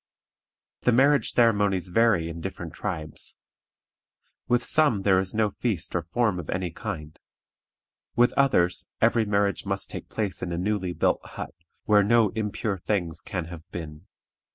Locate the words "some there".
4.65-5.19